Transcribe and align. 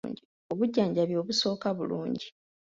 Obujjanjabi 0.51 1.13
obusooka 1.21 1.67
bulungi. 1.77 2.27